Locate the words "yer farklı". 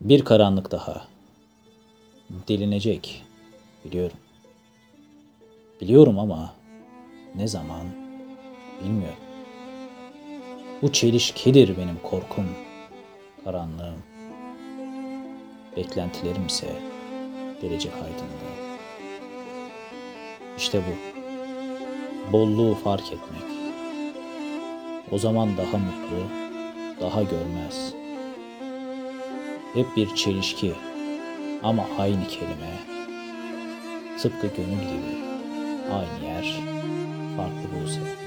36.24-37.80